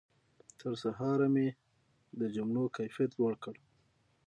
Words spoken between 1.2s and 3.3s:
مې د جملو کیفیت